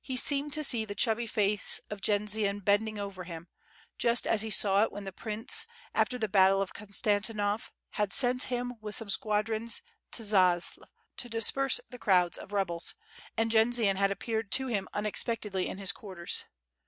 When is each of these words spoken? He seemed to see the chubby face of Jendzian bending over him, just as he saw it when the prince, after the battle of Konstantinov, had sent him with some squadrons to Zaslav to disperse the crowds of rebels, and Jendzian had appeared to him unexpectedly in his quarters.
He 0.00 0.16
seemed 0.16 0.52
to 0.52 0.62
see 0.62 0.84
the 0.84 0.94
chubby 0.94 1.26
face 1.26 1.80
of 1.90 2.00
Jendzian 2.00 2.60
bending 2.60 3.00
over 3.00 3.24
him, 3.24 3.48
just 3.98 4.24
as 4.24 4.42
he 4.42 4.48
saw 4.48 4.84
it 4.84 4.92
when 4.92 5.02
the 5.02 5.10
prince, 5.10 5.66
after 5.92 6.18
the 6.18 6.28
battle 6.28 6.62
of 6.62 6.72
Konstantinov, 6.72 7.72
had 7.90 8.12
sent 8.12 8.44
him 8.44 8.74
with 8.80 8.94
some 8.94 9.10
squadrons 9.10 9.82
to 10.12 10.22
Zaslav 10.22 10.86
to 11.16 11.28
disperse 11.28 11.80
the 11.90 11.98
crowds 11.98 12.38
of 12.38 12.52
rebels, 12.52 12.94
and 13.36 13.50
Jendzian 13.50 13.96
had 13.96 14.12
appeared 14.12 14.52
to 14.52 14.68
him 14.68 14.86
unexpectedly 14.94 15.66
in 15.66 15.78
his 15.78 15.90
quarters. 15.90 16.44